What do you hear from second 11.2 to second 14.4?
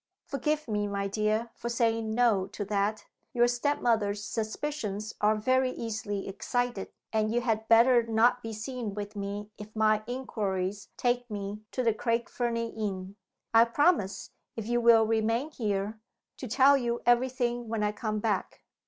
me to the Craig Fernie inn. I promise,